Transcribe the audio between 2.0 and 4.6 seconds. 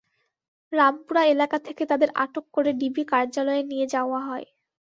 আটক করে ডিবি কার্যালয়ে নিয়ে যাওয়া হয়।